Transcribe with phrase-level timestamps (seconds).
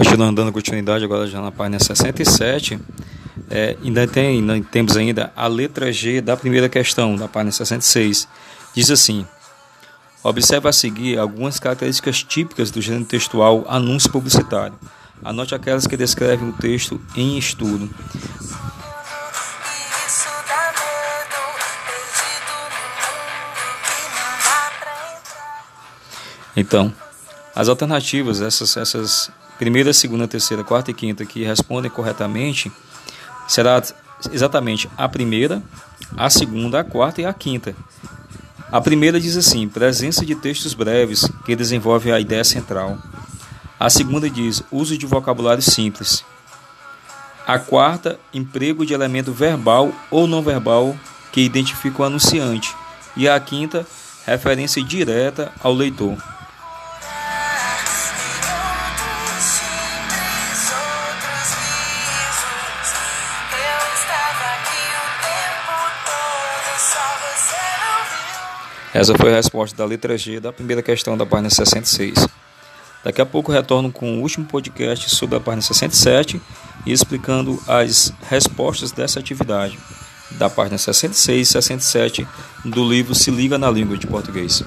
[0.00, 2.80] Continuando dando continuidade agora já na página 67,
[3.50, 8.26] é, ainda tem, ainda temos ainda a letra G da primeira questão, da página 66.
[8.74, 9.26] Diz assim:
[10.22, 14.74] Observe a seguir algumas características típicas do gênero textual anúncio publicitário.
[15.22, 17.90] Anote aquelas que descrevem o texto em estudo.
[26.56, 26.90] Então,
[27.54, 32.72] as alternativas, essas, essas primeira, segunda, terceira, quarta e quinta que respondem corretamente,
[33.46, 33.82] será
[34.32, 35.62] exatamente a primeira,
[36.16, 37.76] a segunda, a quarta e a quinta.
[38.72, 42.96] A primeira diz assim: presença de textos breves que desenvolvem a ideia central.
[43.78, 46.24] A segunda diz uso de vocabulário simples.
[47.46, 50.96] A quarta, emprego de elemento verbal ou não verbal
[51.30, 52.74] que identifica o anunciante.
[53.14, 53.86] E a quinta,
[54.24, 56.16] referência direta ao leitor.
[68.92, 72.26] Essa foi a resposta da letra G da primeira questão da página 66.
[73.04, 76.40] Daqui a pouco retorno com o último podcast sobre a página 67
[76.84, 79.78] e explicando as respostas dessa atividade
[80.32, 82.28] da página 66 e 67
[82.64, 84.62] do livro Se Liga na Língua de Português.